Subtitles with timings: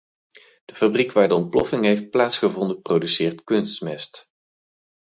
[0.65, 4.27] De fabriek waar de ontploffing heeft plaatsgevonden, produceert kunstmest.